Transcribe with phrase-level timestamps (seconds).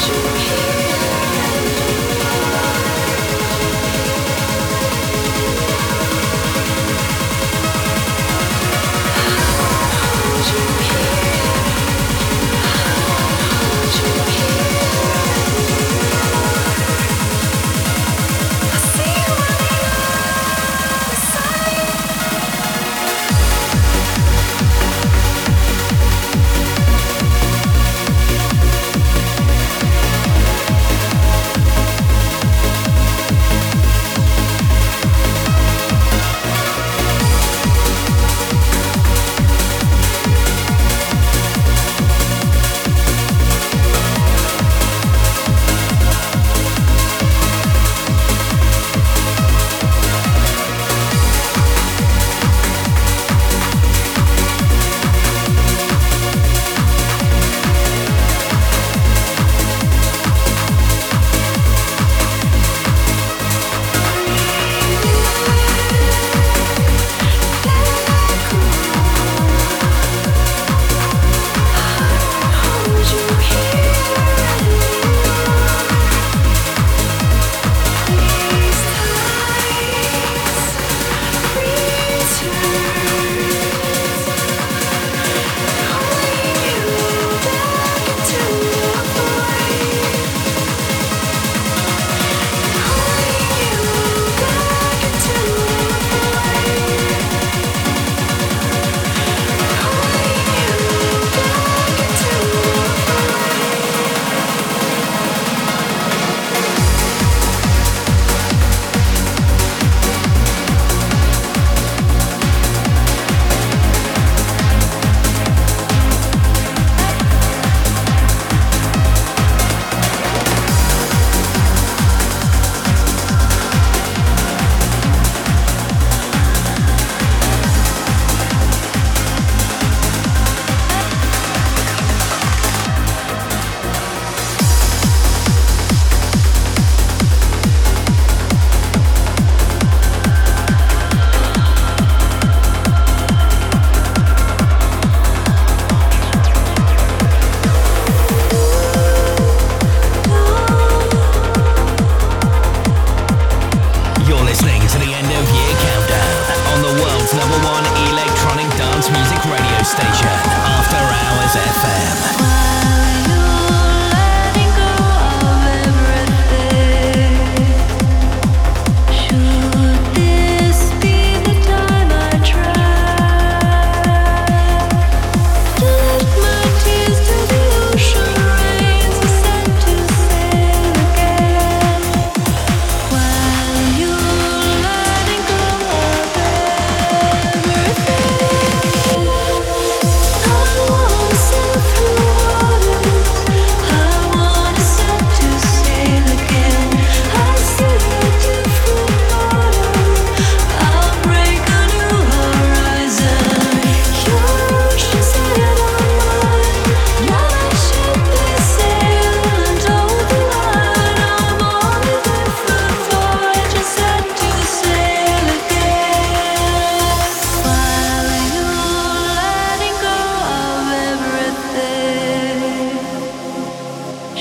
[0.00, 0.47] should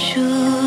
[0.08, 0.67] sure